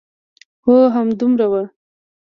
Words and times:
هو، 0.63 0.77
همدومره 0.95 1.47
و. 1.51 1.53